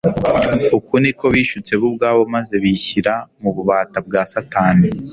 Uko 0.77 0.93
niko 1.01 1.25
bishutse 1.33 1.71
bo 1.79 1.85
ubwabo 1.91 2.21
maze 2.33 2.55
bishyira 2.63 3.13
mu 3.41 3.49
bubata 3.55 3.97
bwa 4.07 4.21
Satani. 4.33 4.87